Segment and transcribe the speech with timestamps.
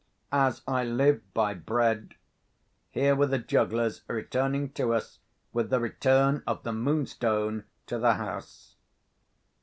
[0.33, 2.15] As I live by bread,
[2.89, 5.19] here were the jugglers returning to us
[5.53, 8.77] with the return of the Moonstone to the house!